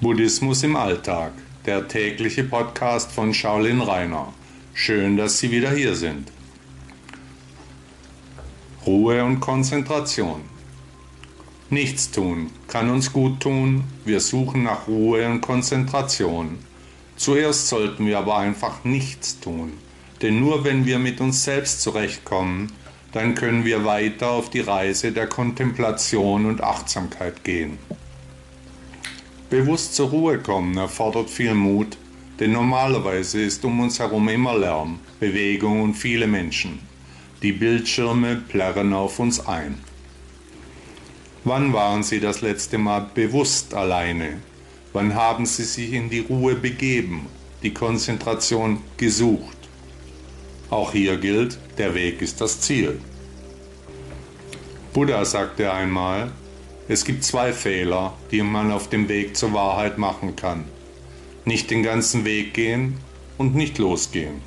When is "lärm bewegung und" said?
34.58-35.94